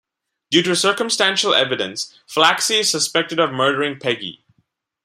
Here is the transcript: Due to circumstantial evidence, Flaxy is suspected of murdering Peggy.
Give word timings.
Due 0.49 0.63
to 0.63 0.75
circumstantial 0.75 1.53
evidence, 1.53 2.17
Flaxy 2.27 2.79
is 2.79 2.89
suspected 2.89 3.37
of 3.39 3.51
murdering 3.51 3.99
Peggy. 3.99 4.43